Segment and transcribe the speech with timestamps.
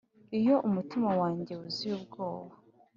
[0.39, 2.53] iyo umutima wanjye wuzuye ubwoba,